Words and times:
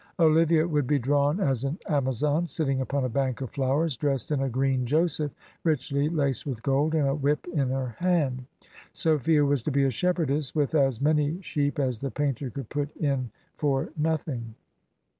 \.. 0.13 0.17
Olivia 0.19 0.67
would 0.67 0.87
be 0.87 0.97
drawn 0.97 1.39
as 1.39 1.63
an 1.63 1.77
Amazon, 1.87 2.47
sitting 2.47 2.81
upon 2.81 3.05
a 3.05 3.07
bank 3.09 3.39
of 3.39 3.51
flowers, 3.51 3.95
dressed 3.95 4.31
in 4.31 4.41
a 4.41 4.49
green 4.49 4.83
Joseph, 4.83 5.31
richly 5.63 6.09
laced 6.09 6.43
with 6.47 6.63
gold, 6.63 6.95
and 6.95 7.07
a 7.07 7.13
whip 7.13 7.45
in 7.53 7.69
her 7.69 7.89
hand. 7.99 8.45
Sophia 8.93 9.45
was 9.45 9.61
to 9.61 9.69
be 9.69 9.83
a 9.83 9.91
shepardess, 9.91 10.55
with 10.55 10.73
as 10.73 11.01
many 11.01 11.39
sheep 11.43 11.77
as 11.77 11.99
the 11.99 12.09
painter 12.09 12.49
could 12.49 12.69
put 12.69 12.95
in 12.97 13.29
for 13.57 13.91
nothing." 13.95 14.55